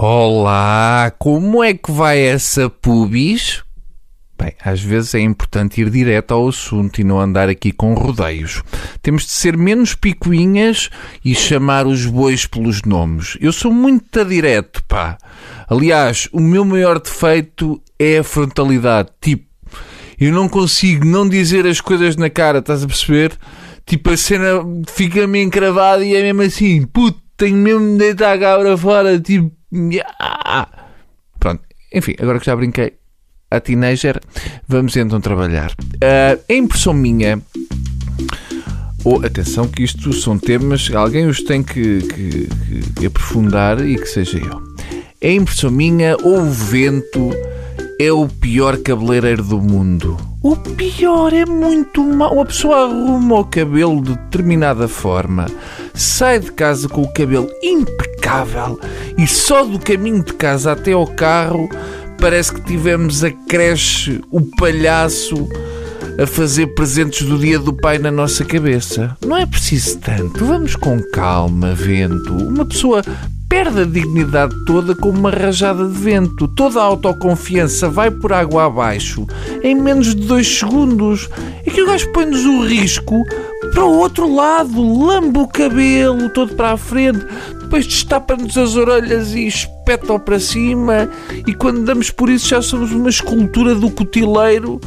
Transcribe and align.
Olá, 0.00 1.12
como 1.18 1.64
é 1.64 1.74
que 1.74 1.90
vai 1.90 2.20
essa 2.20 2.70
pubis? 2.70 3.64
Bem, 4.40 4.52
às 4.64 4.80
vezes 4.80 5.12
é 5.16 5.18
importante 5.18 5.80
ir 5.80 5.90
direto 5.90 6.34
ao 6.34 6.46
assunto 6.46 7.00
e 7.00 7.04
não 7.04 7.18
andar 7.18 7.48
aqui 7.48 7.72
com 7.72 7.94
rodeios. 7.94 8.62
Temos 9.02 9.24
de 9.24 9.32
ser 9.32 9.56
menos 9.56 9.96
picuinhas 9.96 10.88
e 11.24 11.34
chamar 11.34 11.84
os 11.84 12.06
bois 12.06 12.46
pelos 12.46 12.82
nomes. 12.82 13.36
Eu 13.40 13.52
sou 13.52 13.72
muito 13.72 14.24
direto, 14.24 14.84
pá. 14.84 15.18
Aliás, 15.68 16.28
o 16.30 16.38
meu 16.38 16.64
maior 16.64 17.00
defeito 17.00 17.82
é 17.98 18.18
a 18.18 18.22
frontalidade. 18.22 19.08
Tipo, 19.20 19.46
eu 20.16 20.32
não 20.32 20.48
consigo 20.48 21.04
não 21.04 21.28
dizer 21.28 21.66
as 21.66 21.80
coisas 21.80 22.14
na 22.14 22.30
cara, 22.30 22.60
estás 22.60 22.84
a 22.84 22.86
perceber? 22.86 23.36
Tipo, 23.84 24.10
a 24.10 24.16
cena 24.16 24.64
fica-me 24.86 25.42
encravada 25.42 26.04
e 26.04 26.14
é 26.14 26.22
mesmo 26.22 26.42
assim, 26.42 26.86
puto, 26.86 27.20
tenho 27.36 27.56
mesmo 27.56 27.94
de 27.94 27.98
deitar 27.98 28.36
a 28.36 28.38
cabra 28.38 28.76
fora, 28.76 29.18
tipo. 29.18 29.57
Pronto, 31.38 31.62
enfim, 31.92 32.14
agora 32.18 32.40
que 32.40 32.46
já 32.46 32.56
brinquei 32.56 32.94
a 33.50 33.60
teenager, 33.60 34.20
vamos 34.66 34.96
então 34.96 35.20
trabalhar. 35.20 35.70
Uh, 35.72 36.40
a 36.48 36.54
impressão 36.54 36.92
minha, 36.92 37.40
oh, 39.04 39.24
atenção 39.24 39.66
que 39.68 39.82
isto 39.82 40.12
são 40.12 40.38
temas, 40.38 40.90
alguém 40.94 41.26
os 41.26 41.42
tem 41.42 41.62
que, 41.62 42.00
que, 42.02 42.48
que 42.96 43.06
aprofundar 43.06 43.84
e 43.84 43.96
que 43.96 44.06
seja 44.06 44.38
eu. 44.38 44.62
A 45.22 45.28
impressão 45.32 45.70
minha, 45.70 46.16
ou 46.22 46.42
o 46.42 46.50
vento 46.50 47.30
é 48.00 48.12
o 48.12 48.28
pior 48.28 48.76
cabeleireiro 48.78 49.42
do 49.42 49.60
mundo. 49.60 50.16
O 50.40 50.54
pior 50.54 51.32
é 51.32 51.44
muito 51.44 52.04
mau. 52.04 52.40
A 52.40 52.46
pessoa 52.46 52.84
arruma 52.84 53.40
o 53.40 53.44
cabelo 53.44 54.00
de 54.00 54.14
determinada 54.14 54.86
forma, 54.86 55.46
sai 55.94 56.38
de 56.38 56.52
casa 56.52 56.88
com 56.88 57.02
o 57.02 57.12
cabelo 57.12 57.50
impecável 57.60 58.07
e 59.16 59.26
só 59.26 59.64
do 59.64 59.78
caminho 59.78 60.22
de 60.22 60.34
casa 60.34 60.72
até 60.72 60.92
ao 60.92 61.06
carro 61.06 61.68
parece 62.20 62.52
que 62.52 62.60
tivemos 62.62 63.24
a 63.24 63.30
creche, 63.30 64.20
o 64.30 64.40
palhaço 64.40 65.48
a 66.20 66.26
fazer 66.26 66.66
presentes 66.74 67.26
do 67.26 67.38
dia 67.38 67.58
do 67.58 67.72
pai 67.72 67.98
na 67.98 68.10
nossa 68.10 68.44
cabeça. 68.44 69.16
Não 69.24 69.36
é 69.36 69.46
preciso 69.46 69.98
tanto. 69.98 70.44
Vamos 70.44 70.74
com 70.74 71.00
calma, 71.12 71.74
vento. 71.74 72.34
Uma 72.34 72.64
pessoa 72.64 73.04
perde 73.48 73.80
a 73.80 73.84
dignidade 73.84 74.54
toda 74.66 74.94
com 74.96 75.10
uma 75.10 75.30
rajada 75.30 75.86
de 75.86 75.96
vento. 75.96 76.48
Toda 76.48 76.80
a 76.80 76.84
autoconfiança 76.84 77.88
vai 77.88 78.10
por 78.10 78.32
água 78.32 78.66
abaixo 78.66 79.26
em 79.62 79.74
menos 79.74 80.14
de 80.14 80.26
dois 80.26 80.58
segundos. 80.58 81.30
É 81.64 81.70
que 81.70 81.82
o 81.82 81.86
gajo 81.86 82.10
põe-nos 82.12 82.44
o 82.44 82.66
risco 82.66 83.24
para 83.72 83.84
o 83.84 83.98
outro 83.98 84.32
lado, 84.34 84.80
lamba 84.80 85.40
o 85.40 85.48
cabelo 85.48 86.28
todo 86.30 86.54
para 86.54 86.72
a 86.72 86.76
frente, 86.76 87.24
depois 87.60 87.86
destapa-nos 87.86 88.56
as 88.56 88.76
orelhas 88.76 89.34
e 89.34 89.46
espeta-o 89.46 90.18
para 90.18 90.40
cima, 90.40 91.08
e 91.46 91.54
quando 91.54 91.84
damos 91.84 92.10
por 92.10 92.30
isso 92.30 92.48
já 92.48 92.62
somos 92.62 92.92
uma 92.92 93.08
escultura 93.08 93.74
do 93.74 93.90
cotileiro 93.90 94.80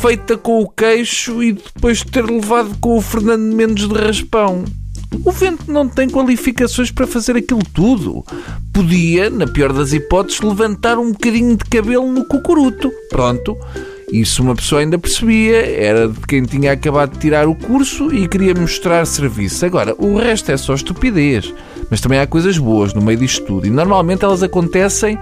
feita 0.00 0.36
com 0.36 0.62
o 0.62 0.68
queixo 0.68 1.42
e 1.42 1.52
depois 1.52 1.98
de 1.98 2.06
ter 2.06 2.24
levado 2.24 2.76
com 2.80 2.96
o 2.96 3.00
Fernando 3.00 3.54
Mendes 3.54 3.88
de 3.88 3.94
raspão. 3.94 4.64
O 5.24 5.30
vento 5.30 5.70
não 5.70 5.88
tem 5.88 6.08
qualificações 6.08 6.90
para 6.90 7.06
fazer 7.06 7.36
aquilo 7.36 7.62
tudo. 7.74 8.24
Podia, 8.72 9.28
na 9.28 9.46
pior 9.46 9.72
das 9.72 9.92
hipóteses, 9.92 10.40
levantar 10.40 10.98
um 10.98 11.12
bocadinho 11.12 11.56
de 11.56 11.64
cabelo 11.64 12.10
no 12.10 12.24
cucuruto. 12.24 12.90
Pronto. 13.10 13.56
Isso 14.12 14.42
uma 14.42 14.54
pessoa 14.54 14.82
ainda 14.82 14.98
percebia, 14.98 15.56
era 15.56 16.06
de 16.06 16.20
quem 16.20 16.42
tinha 16.42 16.72
acabado 16.72 17.14
de 17.14 17.18
tirar 17.18 17.48
o 17.48 17.54
curso 17.54 18.14
e 18.14 18.28
queria 18.28 18.52
mostrar 18.54 19.06
serviço. 19.06 19.64
Agora, 19.64 19.94
o 19.96 20.18
resto 20.18 20.52
é 20.52 20.56
só 20.58 20.74
estupidez. 20.74 21.54
Mas 21.88 22.02
também 22.02 22.18
há 22.18 22.26
coisas 22.26 22.58
boas 22.58 22.92
no 22.92 23.00
meio 23.00 23.18
disto 23.18 23.44
tudo 23.46 23.66
e 23.66 23.70
normalmente 23.70 24.22
elas 24.22 24.42
acontecem 24.42 25.18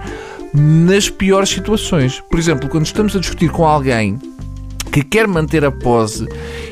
nas 0.53 1.09
piores 1.09 1.49
situações. 1.49 2.21
Por 2.29 2.37
exemplo, 2.37 2.67
quando 2.67 2.85
estamos 2.85 3.15
a 3.15 3.19
discutir 3.19 3.49
com 3.49 3.65
alguém 3.65 4.19
que 4.91 5.03
quer 5.03 5.25
manter 5.25 5.63
a 5.63 5.71
pose 5.71 6.27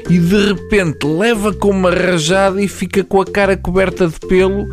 e 0.09 0.19
de 0.19 0.47
repente 0.47 1.07
leva 1.07 1.53
com 1.53 1.69
uma 1.69 1.89
rajada 1.89 2.61
e 2.61 2.67
fica 2.67 3.01
com 3.01 3.21
a 3.21 3.25
cara 3.25 3.55
coberta 3.55 4.09
de 4.09 4.19
pelo 4.19 4.67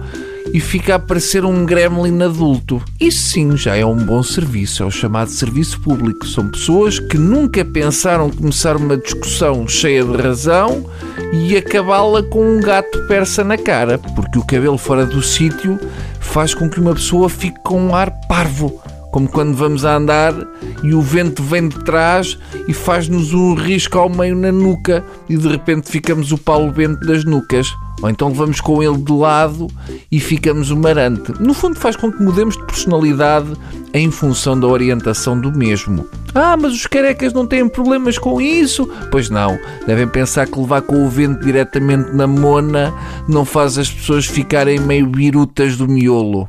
e 0.53 0.61
fica 0.61 0.95
a 0.95 0.99
parecer 0.99 1.45
um 1.45 1.65
gremlin 1.65 2.23
adulto. 2.23 2.83
Isso 3.01 3.29
sim 3.29 3.57
já 3.57 3.77
é 3.77 3.85
um 3.85 3.97
bom 3.97 4.23
serviço, 4.23 4.83
é 4.83 4.87
o 4.87 4.91
chamado 4.91 5.31
serviço 5.31 5.81
público. 5.81 6.27
São 6.27 6.49
pessoas 6.49 6.99
que 6.99 7.19
nunca 7.19 7.65
pensaram 7.65 8.31
começar 8.31 8.77
uma 8.77 8.97
discussão 8.97 9.67
cheia 9.67 10.05
de 10.05 10.17
razão 10.17 10.85
e 11.33 11.57
acabá-la 11.57 12.23
com 12.23 12.57
um 12.57 12.61
gato 12.61 13.07
persa 13.07 13.43
na 13.43 13.59
cara, 13.59 13.99
porque 13.99 14.39
o 14.39 14.45
cabelo 14.45 14.79
fora 14.79 15.05
do 15.05 15.23
sítio 15.23 15.79
faz 16.21 16.55
com 16.55 16.69
que 16.69 16.81
uma 16.81 16.95
pessoa 16.95 17.29
fique 17.29 17.59
com 17.63 17.81
um 17.81 17.95
ar 17.95 18.11
parvo 18.29 18.81
como 19.17 19.29
quando 19.29 19.57
vamos 19.57 19.83
a 19.83 19.97
andar 19.97 20.35
e 20.83 20.93
o 20.93 21.01
vento 21.01 21.43
vem 21.43 21.71
de 21.71 21.83
trás 21.85 22.39
e 22.69 22.75
faz-nos 22.75 23.33
um 23.33 23.55
risco 23.55 23.99
ao 23.99 24.11
meio 24.11 24.37
na 24.37 24.53
nuca 24.53 25.03
e 25.27 25.39
de 25.39 25.49
repente 25.49 25.91
ficamos 25.91 26.33
o 26.33 26.37
Paulo 26.37 26.71
Bento 26.71 27.01
das 27.07 27.25
nucas. 27.25 27.67
Ou 28.03 28.11
então 28.11 28.29
levamos 28.29 28.61
com 28.61 28.83
ele 28.83 28.99
de 28.99 29.13
lado 29.13 29.69
e 30.11 30.21
ficamos 30.21 30.71
o 30.71 30.77
marante. 30.77 31.33
No 31.41 31.55
fundo 31.55 31.79
faz 31.79 31.97
com 31.97 32.13
que 32.13 32.23
mudemos 32.23 32.57
de 32.57 32.65
personalidade 32.65 33.53
em 33.95 34.11
função 34.11 34.59
da 34.59 34.67
orientação 34.67 35.41
do 35.41 35.51
mesmo. 35.51 36.07
Ah, 36.35 36.57
mas 36.57 36.73
os 36.75 36.87
carecas 36.87 37.33
não 37.33 37.47
têm 37.47 37.69
problemas 37.69 38.19
com 38.19 38.41
isso? 38.41 38.87
Pois 39.11 39.31
não. 39.31 39.59
Devem 39.87 40.07
pensar 40.07 40.47
que 40.47 40.59
levar 40.59 40.83
com 40.83 41.07
o 41.07 41.09
vento 41.09 41.45
diretamente 41.45 42.13
na 42.15 42.27
mona 42.27 42.93
não 43.27 43.45
faz 43.45 43.79
as 43.79 43.91
pessoas 43.91 44.27
ficarem 44.27 44.79
meio 44.79 45.07
birutas 45.07 45.77
do 45.77 45.89
miolo. 45.89 46.49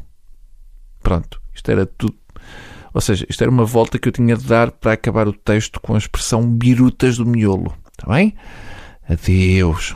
Pronto, 1.02 1.40
isto 1.53 1.72
era 1.72 1.85
tudo 1.85 2.16
ou 2.97 3.02
seja, 3.02 3.28
isto 3.29 3.44
era 3.44 3.52
uma 3.52 3.64
volta 3.64 4.00
que 4.00 4.08
eu 4.08 4.12
tinha 4.12 4.35
de 4.35 4.44
dar 4.44 4.72
para 4.72 4.94
acabar 4.94 5.28
o 5.28 5.31
texto 5.31 5.79
com 5.79 5.94
a 5.94 6.00
expressão 6.00 6.41
birutas 6.50 7.18
do 7.18 7.28
miolo. 7.28 7.72
Está 7.91 8.12
bem? 8.12 8.34
Adeus. 9.08 9.96